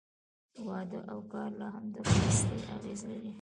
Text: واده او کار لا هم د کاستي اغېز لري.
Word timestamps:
واده 0.67 0.99
او 1.11 1.19
کار 1.33 1.49
لا 1.59 1.67
هم 1.75 1.85
د 1.93 1.95
کاستي 2.09 2.57
اغېز 2.75 3.01
لري. 3.11 3.29